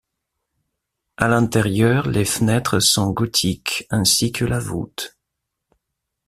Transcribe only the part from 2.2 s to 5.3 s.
fenêtres sont gothiques ainsi que la voûte.